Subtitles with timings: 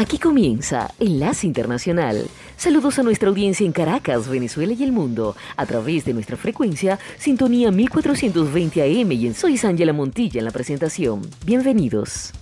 [0.00, 2.26] Aquí comienza Enlace Internacional.
[2.56, 6.98] Saludos a nuestra audiencia en Caracas, Venezuela y el mundo, a través de nuestra frecuencia
[7.18, 11.20] Sintonía 1420 AM y en Soy Ángela Montilla en la presentación.
[11.44, 12.32] Bienvenidos.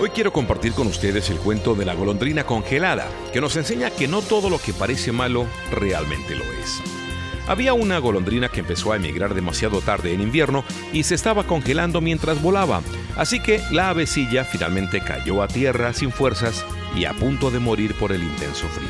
[0.00, 4.06] Hoy quiero compartir con ustedes el cuento de la golondrina congelada, que nos enseña que
[4.06, 7.01] no todo lo que parece malo realmente lo es.
[7.46, 12.00] Había una golondrina que empezó a emigrar demasiado tarde en invierno y se estaba congelando
[12.00, 12.82] mientras volaba,
[13.16, 16.64] así que la avecilla finalmente cayó a tierra sin fuerzas
[16.94, 18.88] y a punto de morir por el intenso frío.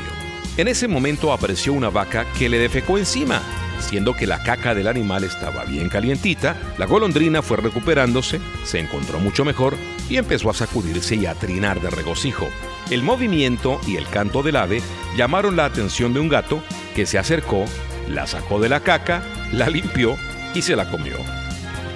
[0.55, 3.41] En ese momento apareció una vaca que le defecó encima.
[3.79, 9.19] Siendo que la caca del animal estaba bien calientita, la golondrina fue recuperándose, se encontró
[9.19, 9.75] mucho mejor
[10.09, 12.47] y empezó a sacudirse y a trinar de regocijo.
[12.91, 14.81] El movimiento y el canto del ave
[15.17, 16.63] llamaron la atención de un gato
[16.95, 17.65] que se acercó
[18.07, 20.17] la sacó de la caca, la limpió
[20.53, 21.17] y se la comió.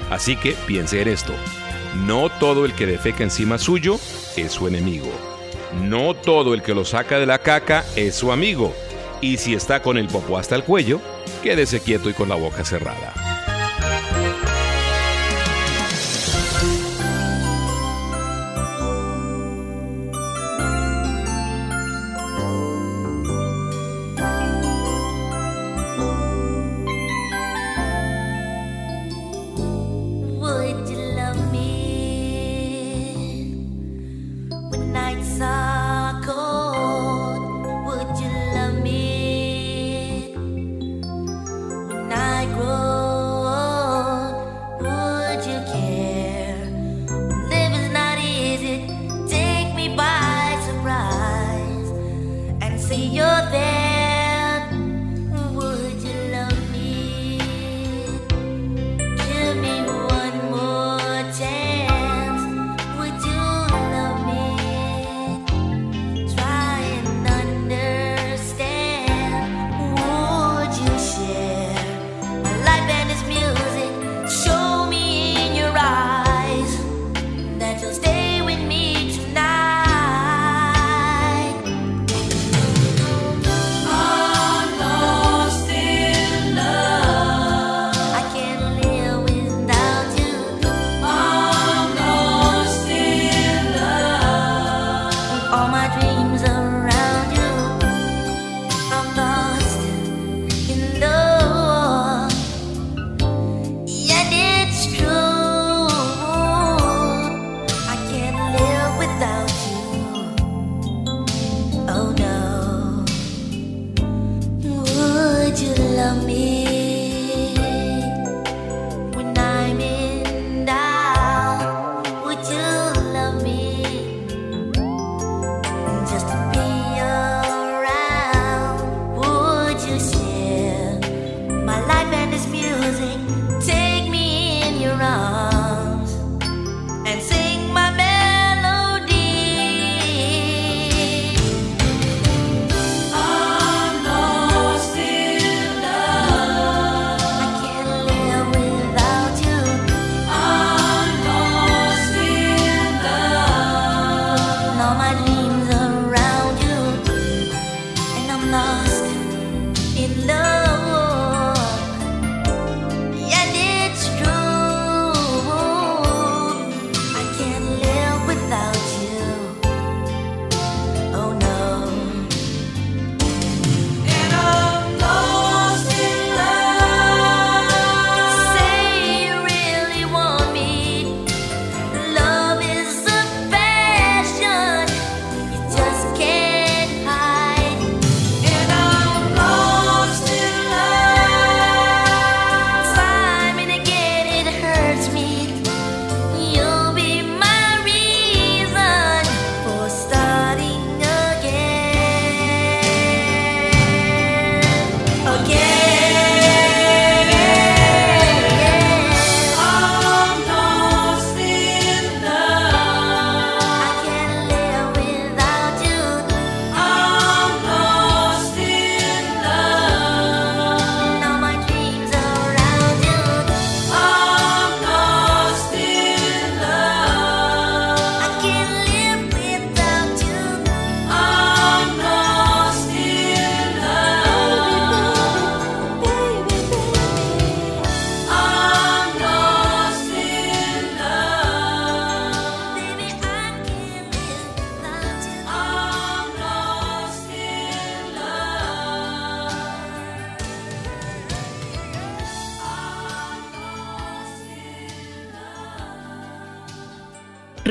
[0.10, 1.34] Así que piense en esto.
[2.06, 4.00] No todo el que defeca encima suyo
[4.36, 5.12] es su enemigo.
[5.82, 8.74] No todo el que lo saca de la caca es su amigo.
[9.22, 11.02] Y si está con el popo hasta el cuello,
[11.44, 13.27] quédese quieto y con la boca cerrada.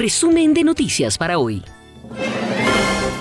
[0.06, 1.64] Resumen de noticias para hoy.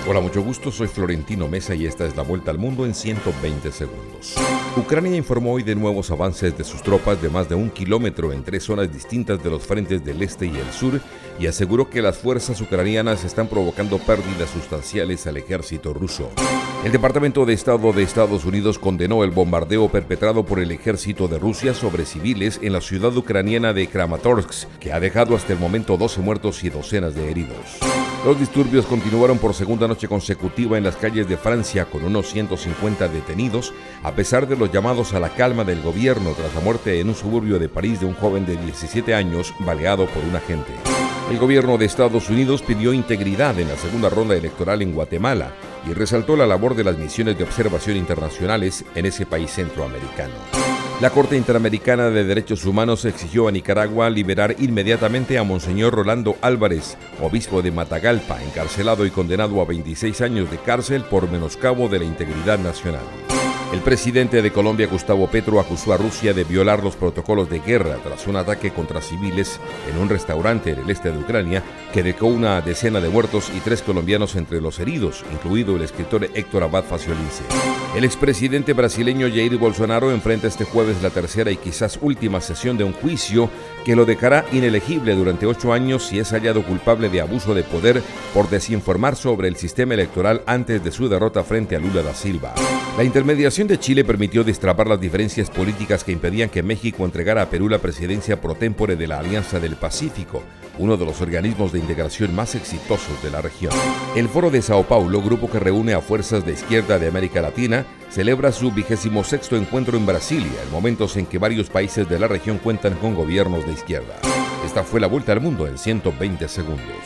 [0.06, 3.72] Hola, mucho gusto, soy Florentino Mesa y esta es la vuelta al mundo en 120
[3.72, 4.36] segundos.
[4.76, 8.44] Ucrania informó hoy de nuevos avances de sus tropas de más de un kilómetro en
[8.44, 11.00] tres zonas distintas de los frentes del este y el sur
[11.40, 16.30] y aseguró que las fuerzas ucranianas están provocando pérdidas sustanciales al ejército ruso.
[16.84, 21.38] El Departamento de Estado de Estados Unidos condenó el bombardeo perpetrado por el ejército de
[21.38, 25.96] Rusia sobre civiles en la ciudad ucraniana de Kramatorsk, que ha dejado hasta el momento
[25.96, 27.78] 12 muertos y docenas de heridos.
[28.26, 33.06] Los disturbios continuaron por segunda noche consecutiva en las calles de Francia con unos 150
[33.06, 37.08] detenidos, a pesar de los llamados a la calma del gobierno tras la muerte en
[37.08, 40.72] un suburbio de París de un joven de 17 años baleado por un agente.
[41.30, 45.52] El gobierno de Estados Unidos pidió integridad en la segunda ronda electoral en Guatemala
[45.88, 50.75] y resaltó la labor de las misiones de observación internacionales en ese país centroamericano.
[50.98, 56.96] La Corte Interamericana de Derechos Humanos exigió a Nicaragua liberar inmediatamente a Monseñor Rolando Álvarez,
[57.20, 62.06] obispo de Matagalpa, encarcelado y condenado a 26 años de cárcel por menoscabo de la
[62.06, 63.04] integridad nacional.
[63.76, 67.98] El presidente de Colombia, Gustavo Petro, acusó a Rusia de violar los protocolos de guerra
[68.02, 69.60] tras un ataque contra civiles
[69.92, 71.62] en un restaurante en el este de Ucrania
[71.92, 76.26] que dejó una decena de muertos y tres colombianos entre los heridos, incluido el escritor
[76.32, 77.44] Héctor Abad Faciolince.
[77.94, 82.84] El expresidente brasileño Jair Bolsonaro enfrenta este jueves la tercera y quizás última sesión de
[82.84, 83.50] un juicio
[83.86, 88.02] que lo dejará inelegible durante ocho años si es hallado culpable de abuso de poder
[88.34, 92.52] por desinformar sobre el sistema electoral antes de su derrota frente a Lula da Silva.
[92.96, 97.48] La intermediación de Chile permitió destrapar las diferencias políticas que impedían que México entregara a
[97.48, 100.42] Perú la presidencia pro tempore de la Alianza del Pacífico,
[100.78, 103.72] uno de los organismos de integración más exitosos de la región.
[104.16, 107.86] El Foro de Sao Paulo, grupo que reúne a fuerzas de izquierda de América Latina,
[108.10, 112.28] celebra su vigésimo sexto encuentro en Brasilia, en momentos en que varios países de la
[112.28, 114.16] región cuentan con gobiernos de izquierda.
[114.64, 116.96] Esta fue la vuelta al mundo en 120 segundos.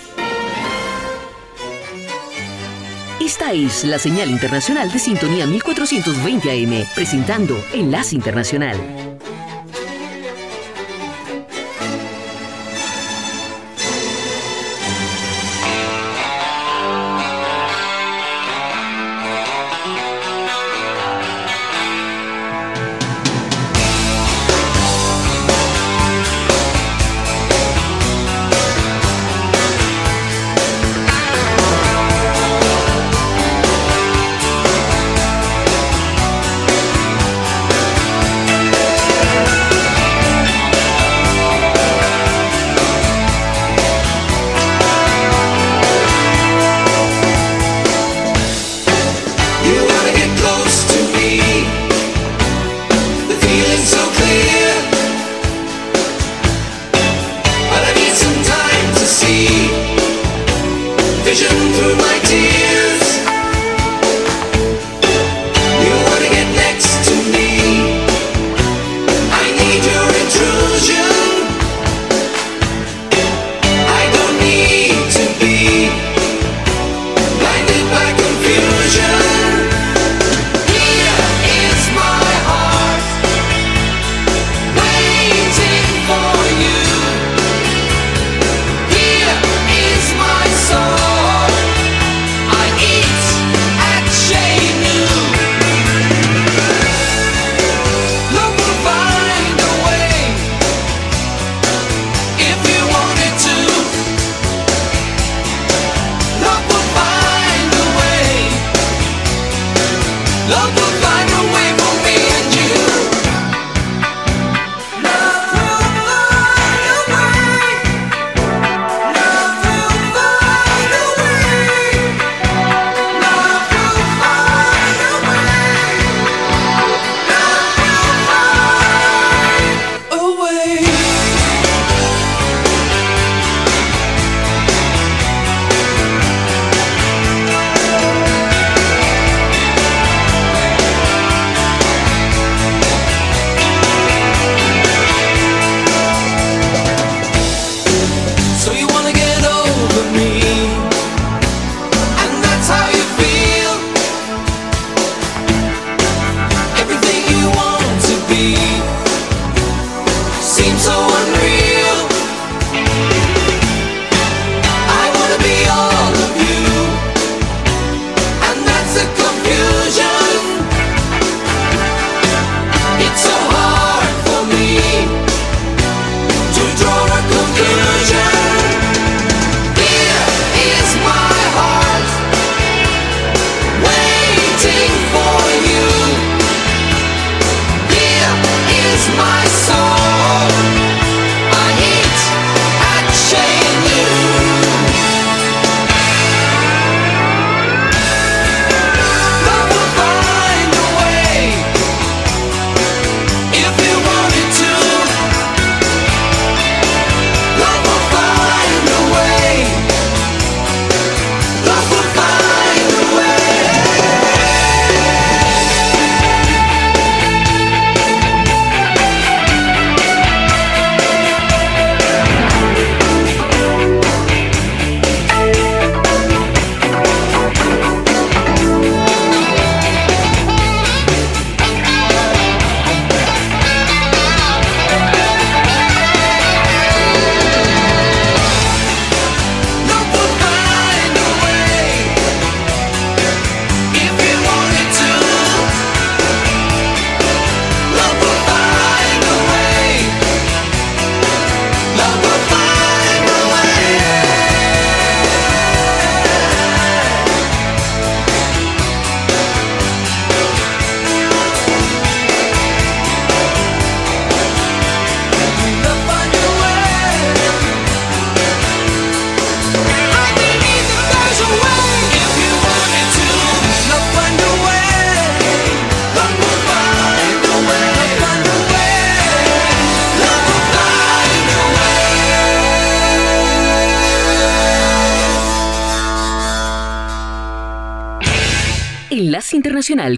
[3.20, 9.09] Esta es la señal internacional de sintonía 1420 AM, presentando Enlace Internacional.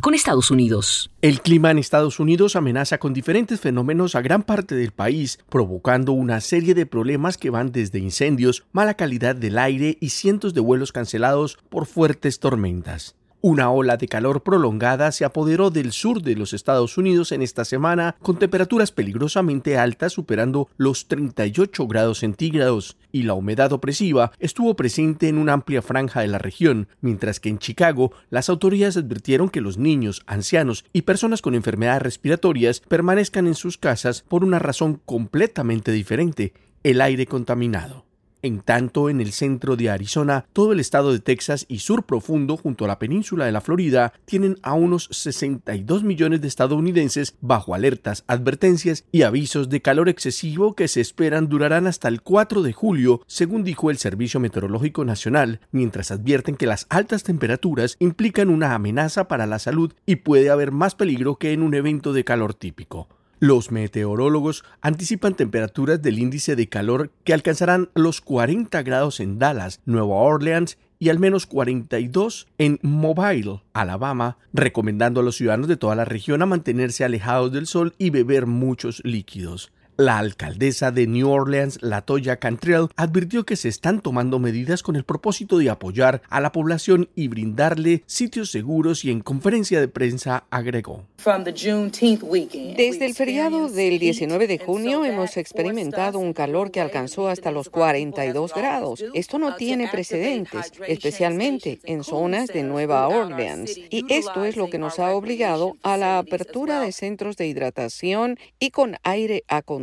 [0.01, 1.11] Con Estados Unidos.
[1.23, 6.13] El clima en Estados Unidos amenaza con diferentes fenómenos a gran parte del país, provocando
[6.13, 10.61] una serie de problemas que van desde incendios, mala calidad del aire y cientos de
[10.61, 13.17] vuelos cancelados por fuertes tormentas.
[13.45, 17.65] Una ola de calor prolongada se apoderó del sur de los Estados Unidos en esta
[17.65, 24.77] semana, con temperaturas peligrosamente altas superando los 38 grados centígrados, y la humedad opresiva estuvo
[24.77, 29.49] presente en una amplia franja de la región, mientras que en Chicago las autoridades advirtieron
[29.49, 34.61] que los niños, ancianos y personas con enfermedades respiratorias permanezcan en sus casas por una
[34.61, 38.12] razón completamente diferente, el aire contaminado.
[38.43, 42.57] En tanto, en el centro de Arizona, todo el estado de Texas y sur profundo
[42.57, 47.73] junto a la península de la Florida tienen a unos 62 millones de estadounidenses bajo
[47.73, 52.73] alertas, advertencias y avisos de calor excesivo que se esperan durarán hasta el 4 de
[52.73, 58.75] julio, según dijo el Servicio Meteorológico Nacional, mientras advierten que las altas temperaturas implican una
[58.75, 62.55] amenaza para la salud y puede haber más peligro que en un evento de calor
[62.55, 63.09] típico.
[63.43, 69.81] Los meteorólogos anticipan temperaturas del índice de calor que alcanzarán los 40 grados en Dallas,
[69.85, 75.97] Nueva Orleans y al menos 42 en Mobile, Alabama, recomendando a los ciudadanos de toda
[75.97, 79.73] la región a mantenerse alejados del sol y beber muchos líquidos.
[79.99, 85.05] La alcaldesa de New Orleans, Latoya Cantrell, advirtió que se están tomando medidas con el
[85.05, 90.47] propósito de apoyar a la población y brindarle sitios seguros y en conferencia de prensa
[90.51, 91.05] agregó.
[91.19, 97.69] Desde el feriado del 19 de junio hemos experimentado un calor que alcanzó hasta los
[97.69, 99.05] 42 grados.
[99.13, 103.77] Esto no tiene precedentes, especialmente en zonas de Nueva Orleans.
[103.91, 108.39] Y esto es lo que nos ha obligado a la apertura de centros de hidratación
[108.59, 109.82] y con aire acondicionado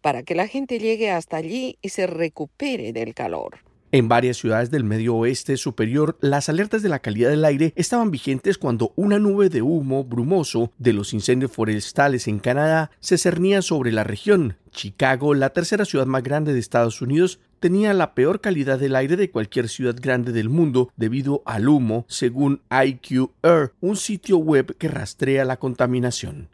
[0.00, 3.58] para que la gente llegue hasta allí y se recupere del calor.
[3.94, 8.10] En varias ciudades del medio oeste superior, las alertas de la calidad del aire estaban
[8.10, 13.60] vigentes cuando una nube de humo brumoso de los incendios forestales en Canadá se cernía
[13.60, 14.56] sobre la región.
[14.70, 19.16] Chicago, la tercera ciudad más grande de Estados Unidos, tenía la peor calidad del aire
[19.16, 24.88] de cualquier ciudad grande del mundo debido al humo, según IQR, un sitio web que
[24.88, 26.48] rastrea la contaminación.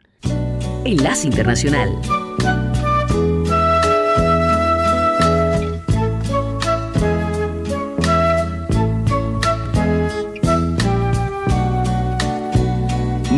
[0.83, 2.28] Enlace Internacional.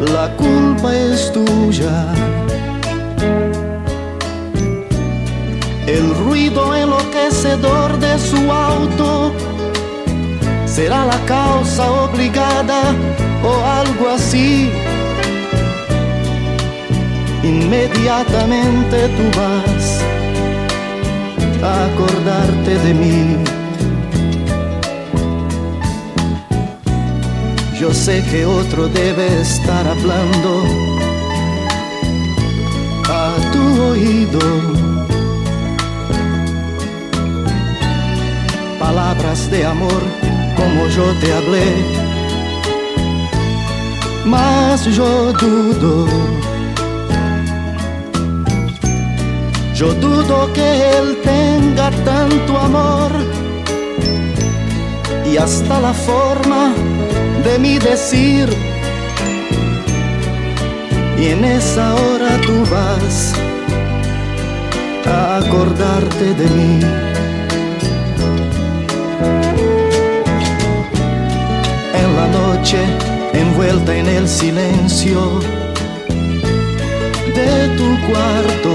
[0.00, 2.06] la culpa es tuya.
[5.86, 9.32] El ruido enloquecedor de su auto
[10.66, 12.94] será la causa obligada
[13.42, 14.70] o algo así.
[17.42, 20.02] Inmediatamente tú vas
[21.62, 23.57] a acordarte de mí.
[27.80, 30.64] Yo sé que otro debe estar hablando
[33.08, 34.40] a tu oído.
[38.80, 40.02] Palabras de amor
[40.56, 41.66] como yo te hablé.
[44.24, 46.08] Mas yo dudo.
[49.72, 53.12] Yo dudo que él tenga tanto amor
[55.24, 56.72] y hasta la forma
[57.44, 58.48] de mi decir.
[61.18, 63.34] Y en esa hora tú vas
[65.06, 66.80] a acordarte de mí.
[71.94, 72.78] En la noche,
[73.32, 75.40] envuelta en el silencio
[77.34, 78.72] de tu cuarto.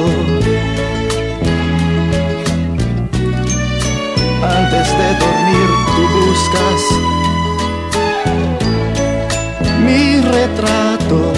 [4.43, 7.12] Antes de dormir tú buscas
[9.84, 11.34] mi retrato.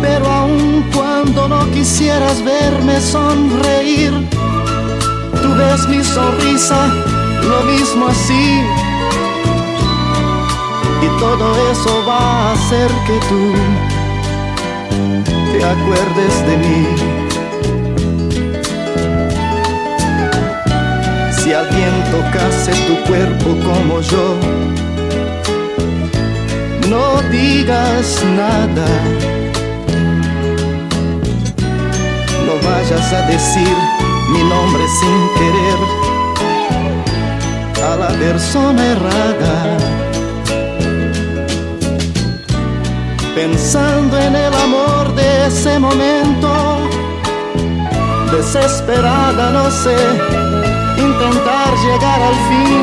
[0.00, 4.12] Pero aun cuando no quisieras verme sonreír,
[5.42, 6.88] tú ves mi sonrisa,
[7.50, 8.60] lo mismo así.
[11.02, 13.52] Y todo eso va a hacer que tú
[15.52, 17.11] te acuerdes de mí.
[21.52, 24.36] Alguien tocase tu cuerpo como yo,
[26.88, 28.86] no digas nada
[32.64, 33.76] vayas a decir
[34.30, 35.78] mi nombre sin querer
[37.84, 39.76] a la persona errada.
[43.34, 46.78] Pensando en el amor de ese momento,
[48.30, 49.96] desesperada no sé,
[51.24, 52.82] intentar llegar al fin.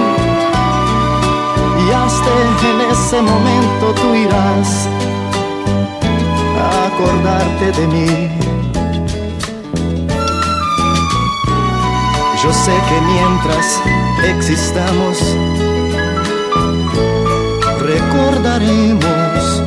[1.86, 2.32] Y hasta
[2.72, 4.88] en ese momento tú irás
[6.58, 8.30] a acordarte de mí.
[12.44, 13.82] Yo sé que mientras
[14.36, 15.18] existamos,
[17.80, 19.64] recordaremos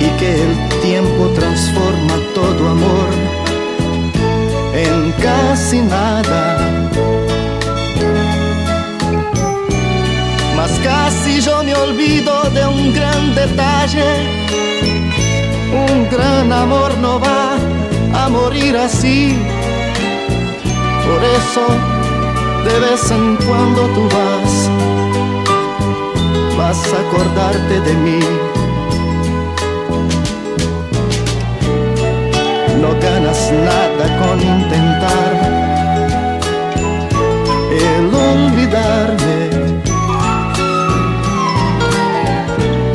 [0.00, 3.35] y que el tiempo transforma todo amor
[4.76, 6.58] en casi nada.
[10.56, 14.08] Mas casi yo me olvido de un gran detalle,
[15.72, 17.56] un gran amor no va
[18.22, 19.36] a morir así.
[21.06, 21.64] Por eso
[22.66, 24.52] de vez en cuando tú vas,
[26.58, 28.55] vas a acordarte de mí.
[32.80, 35.32] No ganas nada con intentar
[37.72, 39.38] el olvidarme.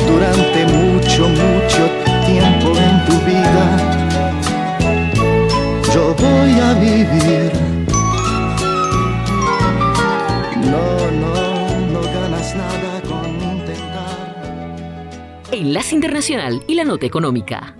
[0.06, 1.82] Durante mucho, mucho
[2.26, 4.02] tiempo en tu vida
[5.94, 7.52] yo voy a vivir.
[10.70, 11.32] No, no,
[11.92, 14.48] no ganas nada con intentar.
[15.50, 17.74] Enlace Internacional y la Nota Económica.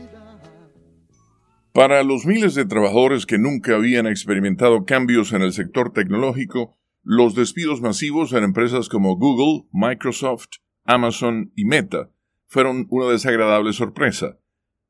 [1.72, 7.34] Para los miles de trabajadores que nunca habían experimentado cambios en el sector tecnológico, los
[7.34, 10.48] despidos masivos en empresas como Google, Microsoft,
[10.84, 12.10] Amazon y Meta
[12.46, 14.38] fueron una desagradable sorpresa.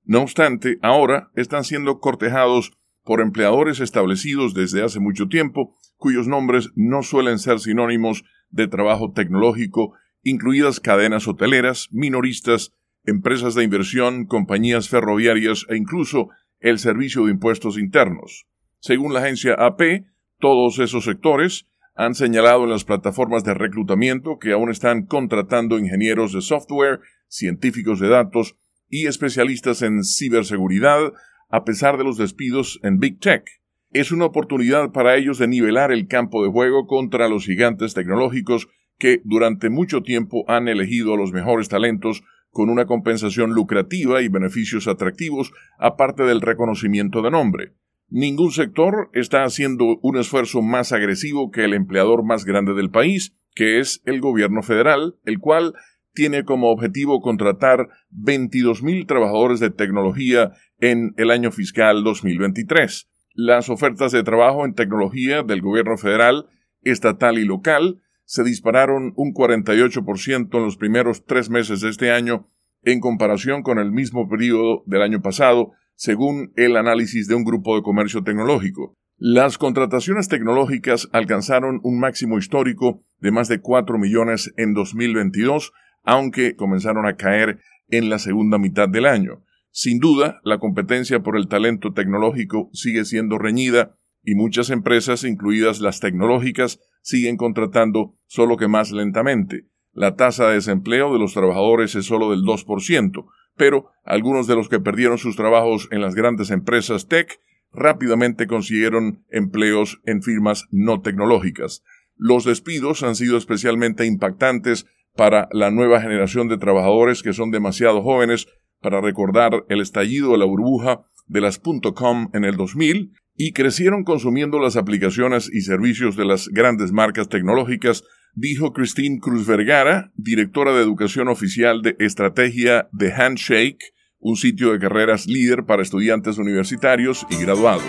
[0.02, 2.72] No obstante, ahora están siendo cortejados
[3.04, 9.12] por empleadores establecidos desde hace mucho tiempo, cuyos nombres no suelen ser sinónimos de trabajo
[9.12, 12.72] tecnológico, incluidas cadenas hoteleras, minoristas,
[13.04, 16.28] empresas de inversión, compañías ferroviarias e incluso
[16.62, 18.46] el Servicio de Impuestos Internos.
[18.78, 20.04] Según la agencia AP,
[20.38, 26.32] todos esos sectores han señalado en las plataformas de reclutamiento que aún están contratando ingenieros
[26.32, 28.56] de software, científicos de datos
[28.88, 31.12] y especialistas en ciberseguridad,
[31.48, 33.44] a pesar de los despidos en Big Tech.
[33.90, 38.68] Es una oportunidad para ellos de nivelar el campo de juego contra los gigantes tecnológicos
[38.98, 44.28] que durante mucho tiempo han elegido a los mejores talentos con una compensación lucrativa y
[44.28, 47.72] beneficios atractivos, aparte del reconocimiento de nombre.
[48.08, 53.34] Ningún sector está haciendo un esfuerzo más agresivo que el empleador más grande del país,
[53.54, 55.72] que es el gobierno federal, el cual
[56.12, 63.08] tiene como objetivo contratar 22.000 trabajadores de tecnología en el año fiscal 2023.
[63.32, 66.50] Las ofertas de trabajo en tecnología del gobierno federal,
[66.82, 68.02] estatal y local
[68.32, 72.48] se dispararon un 48% en los primeros tres meses de este año
[72.82, 77.76] en comparación con el mismo periodo del año pasado, según el análisis de un grupo
[77.76, 78.96] de comercio tecnológico.
[79.18, 86.56] Las contrataciones tecnológicas alcanzaron un máximo histórico de más de 4 millones en 2022, aunque
[86.56, 89.44] comenzaron a caer en la segunda mitad del año.
[89.72, 95.80] Sin duda, la competencia por el talento tecnológico sigue siendo reñida y muchas empresas, incluidas
[95.80, 99.66] las tecnológicas, siguen contratando solo que más lentamente.
[99.92, 104.68] La tasa de desempleo de los trabajadores es solo del 2%, pero algunos de los
[104.68, 107.40] que perdieron sus trabajos en las grandes empresas tech
[107.72, 111.82] rápidamente consiguieron empleos en firmas no tecnológicas.
[112.16, 118.02] Los despidos han sido especialmente impactantes para la nueva generación de trabajadores que son demasiado
[118.02, 118.48] jóvenes
[118.80, 124.04] para recordar el estallido de la burbuja de las .com en el 2000 y crecieron
[124.04, 130.72] consumiendo las aplicaciones y servicios de las grandes marcas tecnológicas, dijo Christine Cruz Vergara, directora
[130.72, 137.26] de educación oficial de estrategia de Handshake, un sitio de carreras líder para estudiantes universitarios
[137.30, 137.82] y graduados.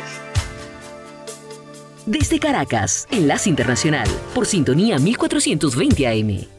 [2.05, 6.52] Desde Caracas, Enlace Internacional, por sintonía 1420 AM.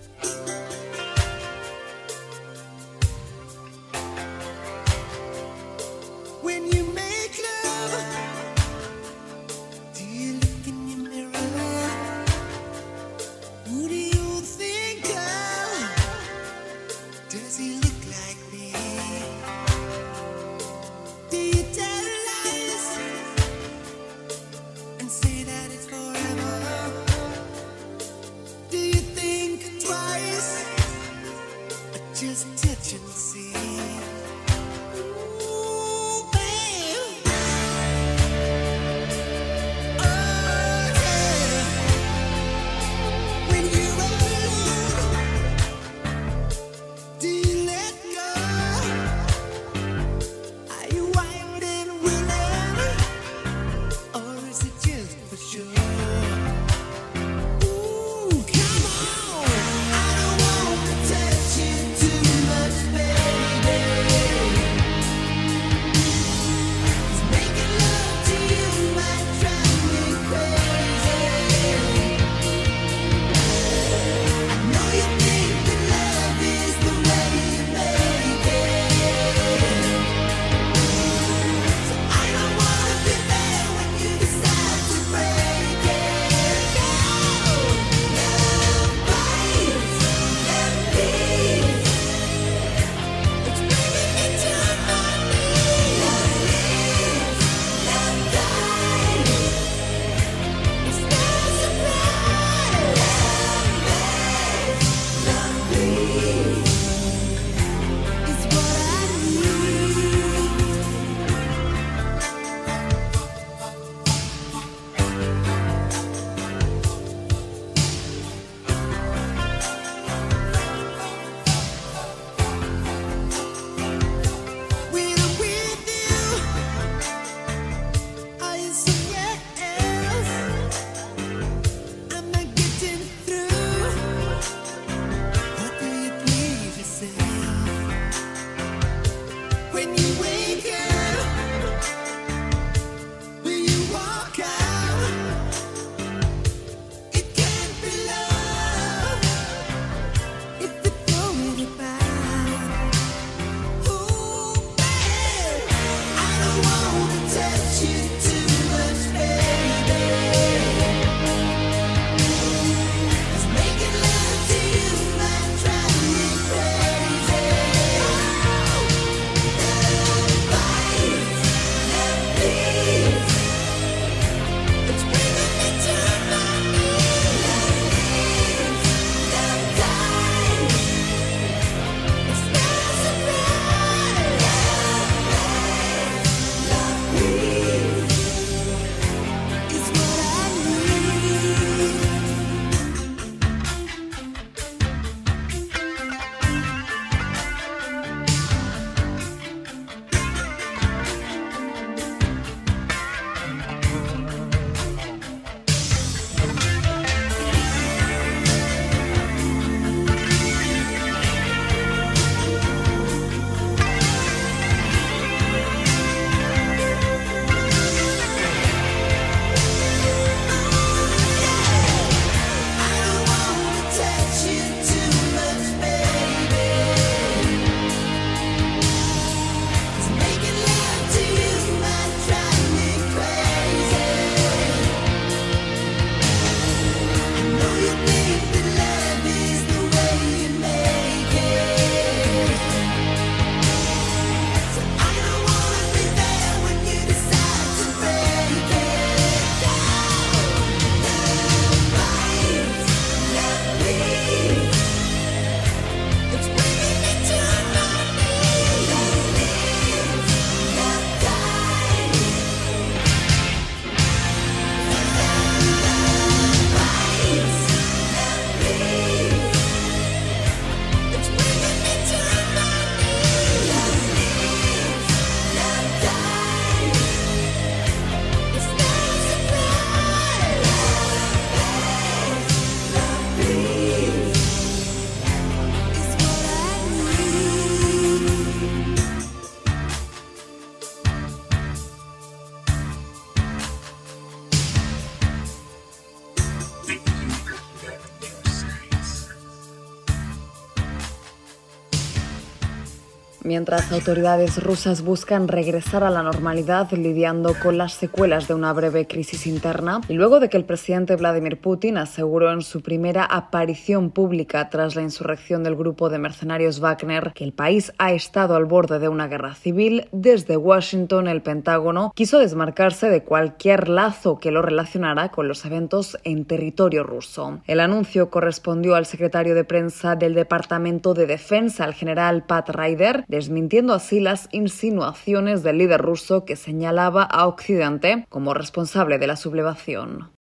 [303.65, 309.07] Mientras autoridades rusas buscan regresar a la normalidad lidiando con las secuelas de una breve
[309.07, 314.11] crisis interna, y luego de que el presidente Vladimir Putin aseguró en su primera aparición
[314.11, 318.67] pública tras la insurrección del grupo de mercenarios Wagner que el país ha estado al
[318.67, 324.51] borde de una guerra civil, desde Washington el Pentágono quiso desmarcarse de cualquier lazo que
[324.51, 327.61] lo relacionara con los eventos en territorio ruso.
[327.67, 333.25] El anuncio correspondió al secretario de prensa del Departamento de Defensa, el general Pat Ryder,
[333.27, 333.54] desmintiendo
[333.93, 340.35] así las insinuaciones del líder ruso que señalaba a Occidente como responsable de la sublevación.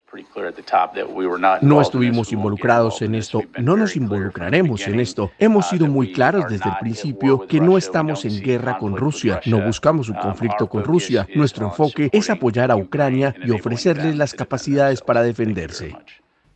[1.63, 5.31] No estuvimos involucrados en esto, no nos involucraremos en esto.
[5.39, 9.61] Hemos sido muy claros desde el principio que no estamos en guerra con Rusia, no
[9.65, 11.27] buscamos un conflicto con Rusia.
[11.35, 15.97] Nuestro enfoque es apoyar a Ucrania y ofrecerles las capacidades para defenderse.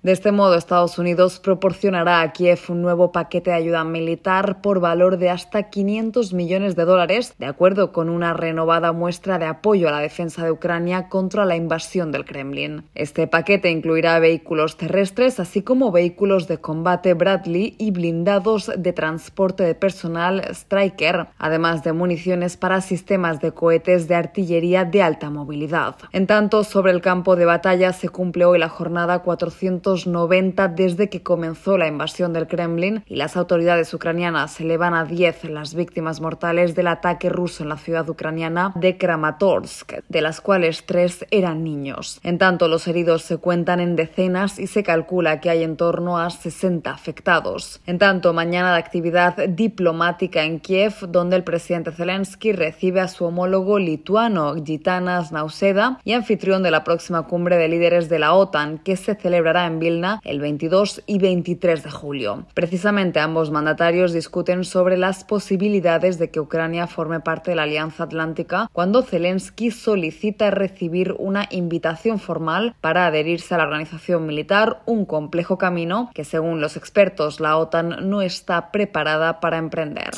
[0.04, 4.78] De este modo, Estados Unidos proporcionará a Kiev un nuevo paquete de ayuda militar por
[4.78, 9.88] valor de hasta 500 millones de dólares, de acuerdo con una renovada muestra de apoyo
[9.88, 12.84] a la defensa de Ucrania contra la invasión del Kremlin.
[12.94, 19.62] Este paquete incluirá vehículos terrestres, así como vehículos de combate Bradley y blindados de transporte
[19.62, 25.96] de personal Striker, además de municiones para sistemas de cohetes de artillería de alta movilidad.
[26.12, 31.08] En tanto, sobre el campo de batalla se cumple hoy la jornada 400 90 desde
[31.08, 36.20] que comenzó la invasión del Kremlin y las autoridades ucranianas elevan a 10 las víctimas
[36.20, 41.64] mortales del ataque ruso en la ciudad ucraniana de Kramatorsk, de las cuales tres eran
[41.64, 42.20] niños.
[42.22, 46.18] En tanto, los heridos se cuentan en decenas y se calcula que hay en torno
[46.18, 47.80] a 60 afectados.
[47.86, 53.24] En tanto, mañana de actividad diplomática en Kiev, donde el presidente Zelensky recibe a su
[53.24, 58.78] homólogo lituano Gitanas Nauseda y anfitrión de la próxima cumbre de líderes de la OTAN,
[58.78, 62.46] que se celebrará en el 22 y 23 de julio.
[62.54, 68.04] Precisamente ambos mandatarios discuten sobre las posibilidades de que Ucrania forme parte de la Alianza
[68.04, 75.04] Atlántica cuando Zelensky solicita recibir una invitación formal para adherirse a la organización militar, un
[75.04, 80.12] complejo camino que según los expertos la OTAN no está preparada para emprender.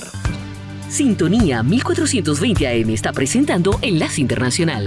[0.88, 4.86] Sintonía 1420 AM está presentando Enlace Internacional.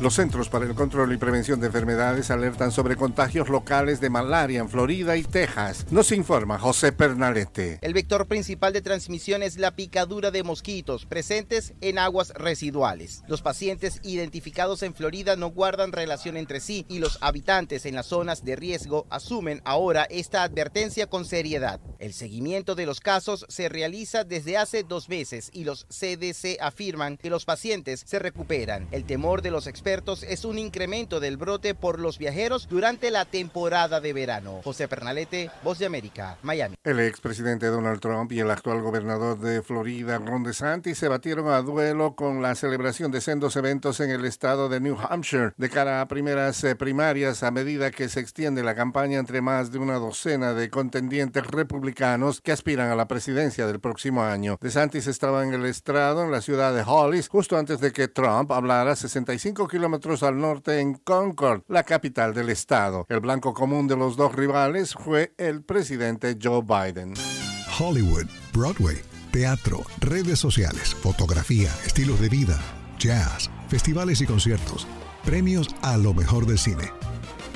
[0.00, 4.58] Los Centros para el Control y Prevención de Enfermedades alertan sobre contagios locales de malaria
[4.58, 5.86] en Florida y Texas.
[5.92, 7.78] Nos informa José Pernalete.
[7.80, 13.22] El vector principal de transmisión es la picadura de mosquitos presentes en aguas residuales.
[13.28, 18.06] Los pacientes identificados en Florida no guardan relación entre sí y los habitantes en las
[18.06, 21.80] zonas de riesgo asumen ahora esta advertencia con seriedad.
[22.00, 27.16] El seguimiento de los casos se realiza desde hace dos meses y los CDC afirman
[27.16, 28.88] que los pacientes se recuperan.
[28.90, 34.00] El temor de los es un incremento del brote por los viajeros durante la temporada
[34.00, 34.62] de verano.
[34.64, 36.76] José Pernalete, Voz de América, Miami.
[36.84, 41.60] El expresidente Donald Trump y el actual gobernador de Florida, Ron DeSantis, se batieron a
[41.60, 46.00] duelo con la celebración de sendos eventos en el estado de New Hampshire de cara
[46.00, 49.98] a primeras eh, primarias a medida que se extiende la campaña entre más de una
[49.98, 54.56] docena de contendientes republicanos que aspiran a la presidencia del próximo año.
[54.62, 58.50] DeSantis estaba en el estrado en la ciudad de Hollis justo antes de que Trump
[58.50, 63.06] hablara 65 kilómetros al norte en Concord, la capital del estado.
[63.08, 67.14] El blanco común de los dos rivales fue el presidente Joe Biden.
[67.76, 68.98] Hollywood, Broadway,
[69.32, 72.56] teatro, redes sociales, fotografía, estilos de vida,
[73.00, 74.86] jazz, festivales y conciertos,
[75.24, 76.92] premios a lo mejor del cine.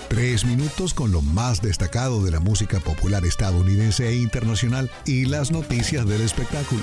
[0.09, 5.53] Tres minutos con lo más destacado de la música popular estadounidense e internacional y las
[5.53, 6.83] noticias del espectáculo.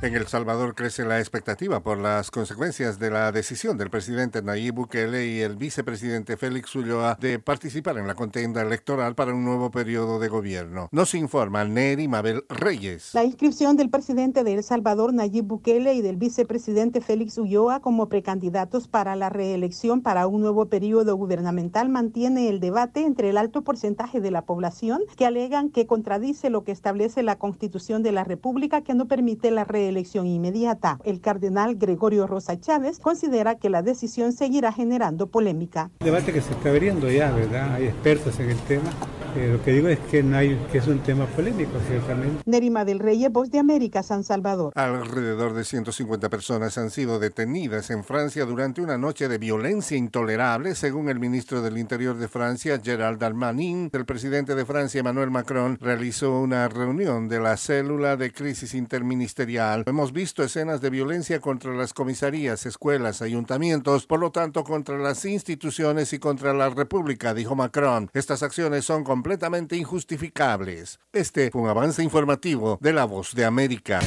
[0.00, 4.74] En El Salvador crece la expectativa por las consecuencias de la decisión del presidente Nayib
[4.74, 9.72] Bukele y el vicepresidente Félix Ulloa de participar en la contienda electoral para un nuevo
[9.72, 10.88] periodo de gobierno.
[10.92, 13.12] Nos informa Neri Mabel Reyes.
[13.12, 18.08] La inscripción del presidente de El Salvador Nayib Bukele y del vicepresidente Félix Ulloa como
[18.08, 23.62] precandidatos para la reelección para un nuevo periodo gubernamental mantiene el debate entre el alto
[23.64, 28.22] porcentaje de la población que alegan que contradice lo que establece la Constitución de la
[28.22, 30.98] República que no permite la reelección elección inmediata.
[31.04, 35.90] El cardenal Gregorio Rosa Chávez considera que la decisión seguirá generando polémica.
[36.00, 37.74] debate que se está abriendo ya, ¿verdad?
[37.74, 38.90] Hay expertos en el tema.
[39.36, 42.42] Eh, lo que digo es que, no hay, que es un tema polémico, ciertamente.
[42.46, 44.72] Nerima del Rey, Voz de América, San Salvador.
[44.74, 50.74] Alrededor de 150 personas han sido detenidas en Francia durante una noche de violencia intolerable,
[50.74, 53.90] según el ministro del Interior de Francia, Gerald Darmanin.
[53.92, 59.77] El presidente de Francia, Emmanuel Macron, realizó una reunión de la célula de crisis interministerial
[59.86, 65.24] Hemos visto escenas de violencia contra las comisarías, escuelas, ayuntamientos, por lo tanto contra las
[65.24, 68.10] instituciones y contra la República, dijo Macron.
[68.12, 71.00] Estas acciones son completamente injustificables.
[71.12, 74.00] Este fue un avance informativo de La Voz de América.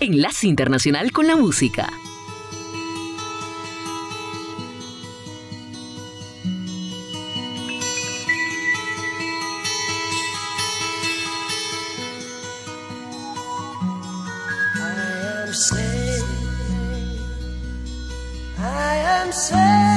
[0.00, 1.88] Enlace Internacional con la Música.
[19.48, 19.87] swear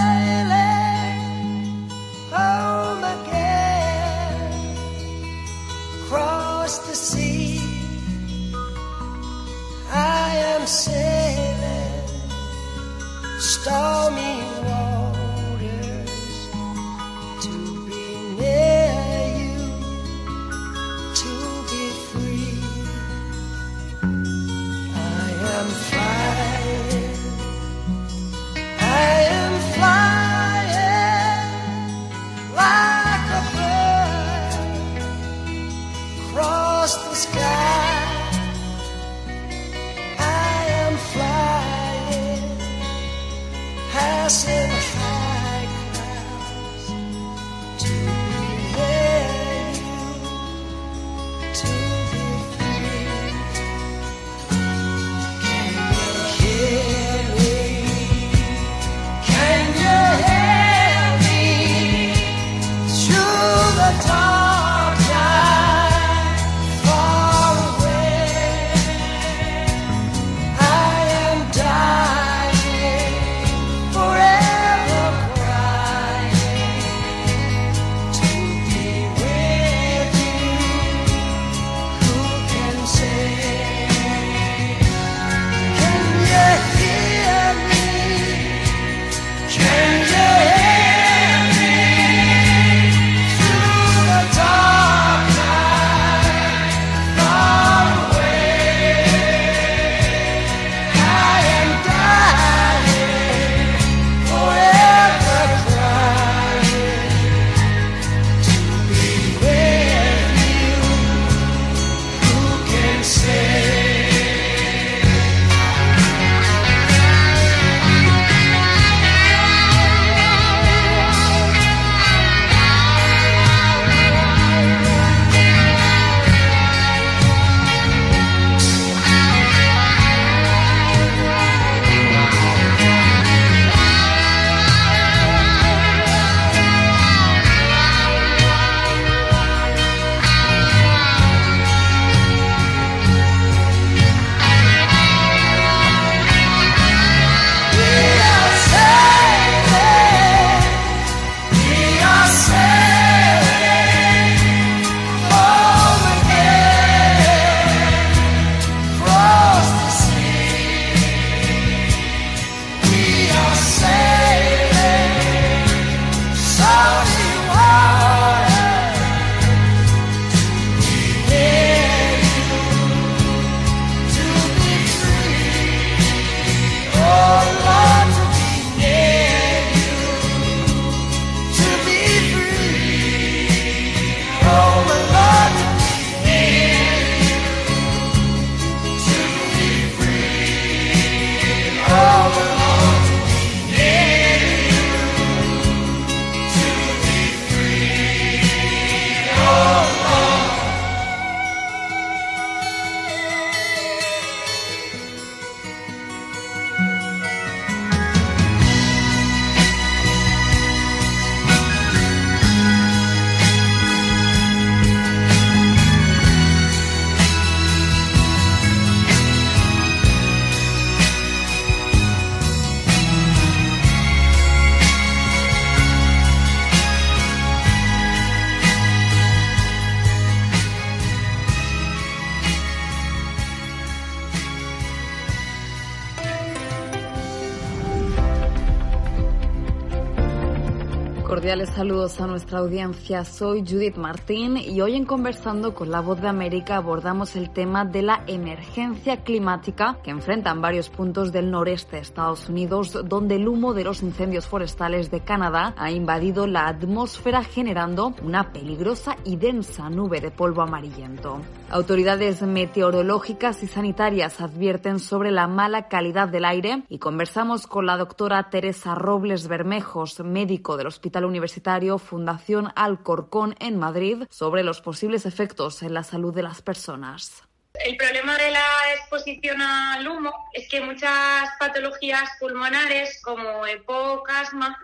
[241.76, 243.24] saludos a nuestra audiencia.
[243.24, 247.86] Soy Judith Martín y hoy en Conversando con la Voz de América abordamos el tema
[247.86, 253.48] de la emergencia climática que enfrentan varios puntos del noreste de Estados Unidos, donde el
[253.48, 259.38] humo de los incendios forestales de Canadá ha invadido la atmósfera generando una peligrosa y
[259.38, 261.40] densa nube de polvo amarillento.
[261.70, 267.96] Autoridades meteorológicas y sanitarias advierten sobre la mala calidad del aire y conversamos con la
[267.96, 271.62] doctora Teresa Robles Bermejos, médico del Hospital Universitario
[272.00, 277.44] Fundación Alcorcón en Madrid, sobre los posibles efectos en la salud de las personas.
[277.74, 278.66] El problema de la
[278.98, 284.78] exposición al humo es que muchas patologías pulmonares como EPOC, asma,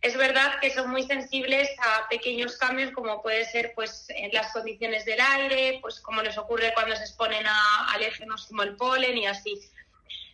[0.00, 4.52] es verdad que son muy sensibles a pequeños cambios como puede ser pues en las
[4.52, 9.18] condiciones del aire, pues como les ocurre cuando se exponen a alérgenos como el polen
[9.18, 9.60] y así.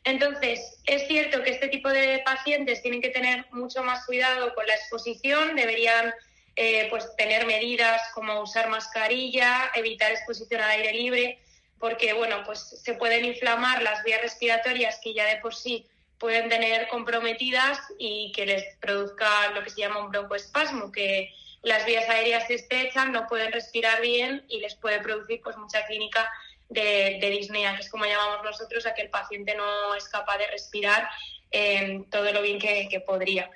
[0.05, 4.67] Entonces, es cierto que este tipo de pacientes tienen que tener mucho más cuidado con
[4.67, 6.13] la exposición, deberían
[6.57, 11.39] eh, pues tener medidas como usar mascarilla, evitar exposición al aire libre,
[11.79, 15.87] porque bueno, pues se pueden inflamar las vías respiratorias que ya de por sí
[16.19, 21.33] pueden tener comprometidas y que les produzca lo que se llama un broncoespasmo, que
[21.63, 25.85] las vías aéreas se estrechan, no pueden respirar bien y les puede producir pues mucha
[25.87, 26.31] clínica
[26.69, 30.39] de, de disnea, que es como llamamos nosotros a que el paciente no es capaz
[30.39, 31.09] de respirar
[31.51, 33.51] eh, todo lo bien que, que podría.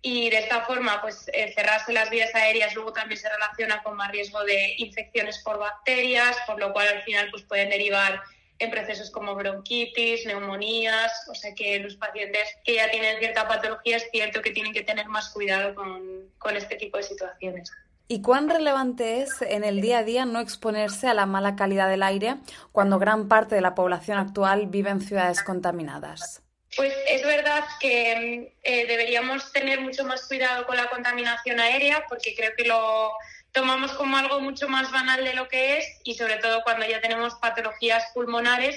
[0.00, 3.96] Y de esta forma, pues eh, cerrarse las vías aéreas luego también se relaciona con
[3.96, 8.22] más riesgo de infecciones por bacterias, por lo cual al final pues pueden derivar
[8.60, 13.96] en procesos como bronquitis, neumonías, o sea que los pacientes que ya tienen cierta patología
[13.96, 17.70] es cierto que tienen que tener más cuidado con, con este tipo de situaciones.
[18.10, 21.90] ¿Y cuán relevante es en el día a día no exponerse a la mala calidad
[21.90, 22.36] del aire
[22.72, 26.42] cuando gran parte de la población actual vive en ciudades contaminadas?
[26.74, 32.34] Pues es verdad que eh, deberíamos tener mucho más cuidado con la contaminación aérea porque
[32.34, 33.12] creo que lo
[33.52, 37.02] tomamos como algo mucho más banal de lo que es y sobre todo cuando ya
[37.02, 38.74] tenemos patologías pulmonares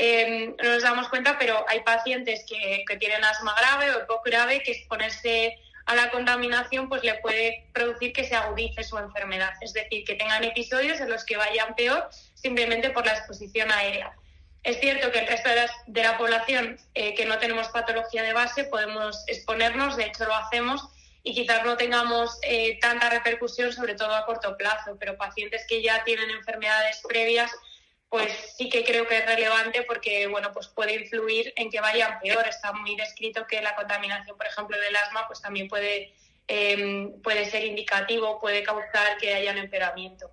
[0.00, 4.22] eh, no nos damos cuenta, pero hay pacientes que, que tienen asma grave o poco
[4.24, 5.58] grave que exponerse
[5.88, 10.16] a la contaminación pues le puede producir que se agudice su enfermedad, es decir, que
[10.16, 14.12] tengan episodios en los que vayan peor simplemente por la exposición aérea.
[14.62, 18.34] Es cierto que el resto de, de la población eh, que no tenemos patología de
[18.34, 20.86] base podemos exponernos, de hecho lo hacemos,
[21.22, 25.82] y quizás no tengamos eh, tanta repercusión, sobre todo a corto plazo, pero pacientes que
[25.82, 27.50] ya tienen enfermedades previas,
[28.08, 32.18] pues sí que creo que es relevante porque bueno, pues puede influir en que vayan
[32.20, 32.46] peor.
[32.46, 36.14] Está muy descrito que la contaminación, por ejemplo, del asma, pues también puede,
[36.46, 40.30] eh, puede ser indicativo, puede causar que haya un empeoramiento.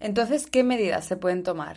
[0.00, 1.76] Entonces, ¿qué medidas se pueden tomar?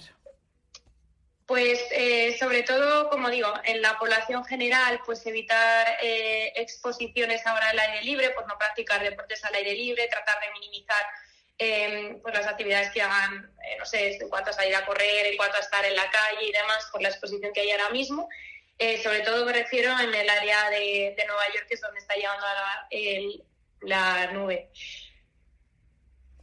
[1.46, 7.70] Pues eh, sobre todo, como digo, en la población general, pues evitar eh, exposiciones ahora
[7.70, 11.06] al aire libre, pues no practicar deportes al aire libre, tratar de minimizar
[11.58, 15.28] eh, pues las actividades que hagan, eh, no sé, en cuanto a salir a correr,
[15.28, 17.90] en cuanto a estar en la calle y demás, por la exposición que hay ahora
[17.90, 18.30] mismo.
[18.78, 22.00] Eh, sobre todo me refiero en el área de, de Nueva York, que es donde
[22.00, 23.44] está llegando la, el,
[23.82, 24.70] la nube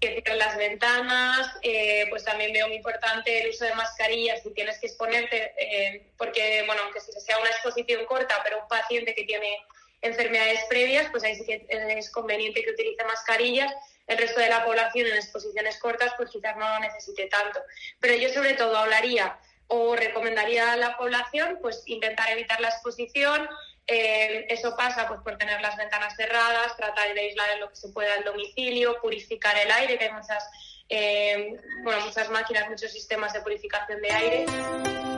[0.03, 4.53] que cierren las ventanas, eh, pues también veo muy importante el uso de mascarillas si
[4.53, 9.23] tienes que exponerte, eh, porque, bueno, aunque sea una exposición corta, pero un paciente que
[9.23, 9.65] tiene
[10.01, 13.73] enfermedades previas, pues ahí sí que es conveniente que utilice mascarillas.
[14.07, 17.61] El resto de la población en exposiciones cortas, pues quizás no lo necesite tanto.
[18.01, 19.39] Pero yo sobre todo hablaría
[19.69, 23.49] o recomendaría a la población, pues intentar evitar la exposición,
[23.87, 27.77] eh, eso pasa pues, por tener las ventanas cerradas, tratar de aislar en lo que
[27.77, 30.49] se pueda el domicilio, purificar el aire, que hay muchas,
[30.89, 35.12] eh, bueno, muchas máquinas, muchos sistemas de purificación de aire.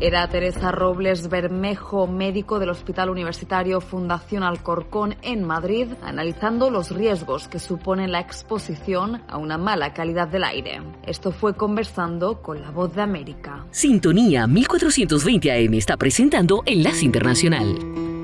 [0.00, 7.48] Era Teresa Robles Bermejo, médico del Hospital Universitario Fundación Alcorcón en Madrid, analizando los riesgos
[7.48, 10.82] que supone la exposición a una mala calidad del aire.
[11.04, 13.66] Esto fue conversando con la voz de América.
[13.72, 18.17] Sintonía 1420 AM está presentando Enlace Internacional.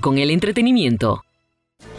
[0.00, 1.24] Con el Entretenimiento.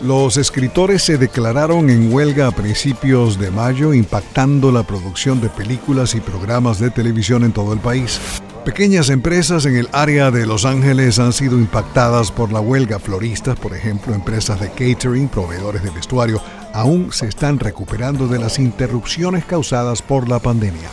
[0.02, 6.16] Los escritores se declararon en huelga a principios de mayo, impactando la producción de películas
[6.16, 8.22] y programas de televisión en todo el país.
[8.64, 12.98] Pequeñas empresas en el área de Los Ángeles han sido impactadas por la huelga.
[12.98, 16.42] Floristas, por ejemplo, empresas de catering, proveedores de vestuario,
[16.74, 20.90] aún se están recuperando de las interrupciones causadas por la pandemia.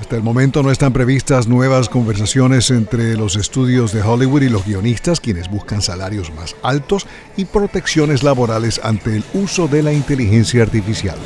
[0.00, 4.66] Hasta el momento no están previstas nuevas conversaciones entre los estudios de Hollywood y los
[4.66, 10.62] guionistas, quienes buscan salarios más altos y protecciones laborales ante el uso de la inteligencia
[10.62, 11.16] artificial.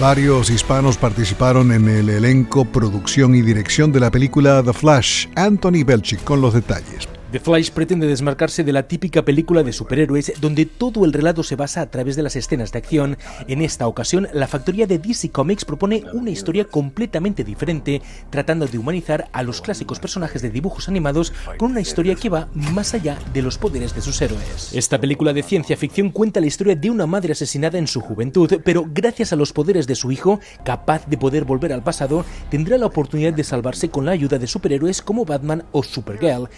[0.00, 5.26] Varios hispanos participaron en el elenco, producción y dirección de la película The Flash.
[5.36, 7.19] Anthony Belchick con los detalles.
[7.32, 11.54] The Flash pretende desmarcarse de la típica película de superhéroes donde todo el relato se
[11.54, 13.18] basa a través de las escenas de acción.
[13.46, 18.78] En esta ocasión, la factoría de DC Comics propone una historia completamente diferente, tratando de
[18.78, 23.16] humanizar a los clásicos personajes de dibujos animados con una historia que va más allá
[23.32, 24.74] de los poderes de sus héroes.
[24.74, 28.60] Esta película de ciencia ficción cuenta la historia de una madre asesinada en su juventud,
[28.64, 32.76] pero gracias a los poderes de su hijo, capaz de poder volver al pasado, tendrá
[32.76, 36.48] la oportunidad de salvarse con la ayuda de superhéroes como Batman o Supergirl,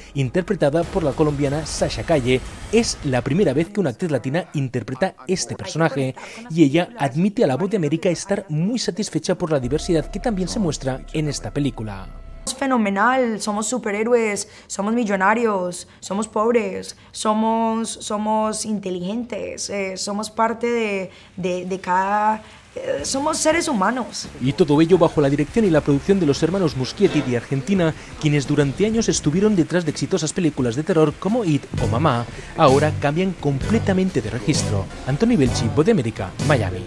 [0.62, 2.40] interpretados por la colombiana Sasha Calle.
[2.70, 6.14] Es la primera vez que una actriz latina interpreta este personaje
[6.50, 10.20] y ella admite a la voz de América estar muy satisfecha por la diversidad que
[10.20, 12.06] también se muestra en esta película.
[12.46, 21.10] Es fenomenal, somos superhéroes, somos millonarios, somos pobres, somos, somos inteligentes, eh, somos parte de,
[21.36, 22.42] de, de cada
[22.74, 24.28] eh, somos seres humanos.
[24.40, 27.94] Y todo ello bajo la dirección y la producción de los hermanos Muschietti de Argentina,
[28.20, 32.24] quienes durante años estuvieron detrás de exitosas películas de terror como It o Mamá,
[32.56, 34.86] ahora cambian completamente de registro.
[35.06, 36.84] Anthony Belchi, Voz de América, Miami.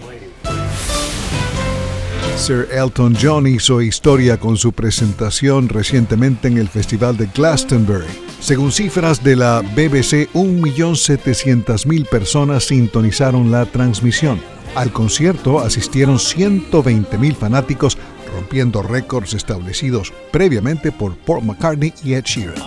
[2.36, 8.04] Sir Elton John hizo historia con su presentación recientemente en el Festival de Glastonbury.
[8.40, 14.55] Según cifras de la BBC, 1.700.000 personas sintonizaron la transmisión.
[14.76, 17.96] Al concierto asistieron 120.000 fanáticos,
[18.30, 22.62] rompiendo récords establecidos previamente por Paul McCartney y Ed Sheeran.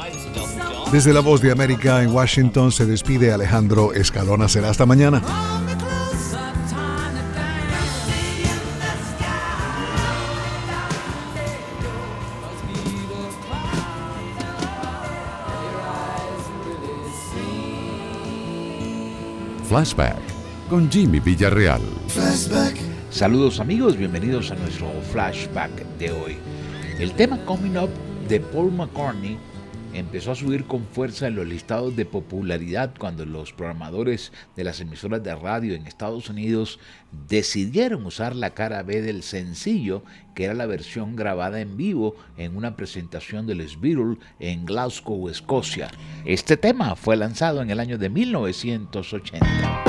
[0.91, 4.47] Desde la Voz de América en Washington se despide Alejandro Escalona.
[4.47, 5.21] Será hasta mañana.
[19.67, 20.28] Flashback
[20.69, 21.81] con Jimmy Villarreal.
[23.09, 26.37] Saludos amigos, bienvenidos a nuestro flashback de hoy.
[26.99, 27.89] El tema Coming Up
[28.27, 29.39] de Paul McCartney
[29.95, 34.79] empezó a subir con fuerza en los listados de popularidad cuando los programadores de las
[34.79, 36.79] emisoras de radio en Estados Unidos
[37.27, 40.03] decidieron usar la cara B del sencillo,
[40.35, 45.29] que era la versión grabada en vivo en una presentación de Les Beatles en Glasgow,
[45.29, 45.89] Escocia.
[46.25, 49.88] Este tema fue lanzado en el año de 1980.